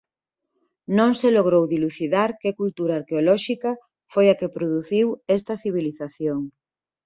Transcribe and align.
Non 0.97 1.11
se 1.19 1.29
logrou 1.37 1.63
dilucidar 1.75 2.29
que 2.41 2.57
cultura 2.61 2.93
arqueolóxica 2.99 3.71
foi 4.13 4.25
a 4.29 4.37
que 4.39 4.53
produciu 4.57 5.07
esta 5.37 5.53
civilización. 5.63 6.39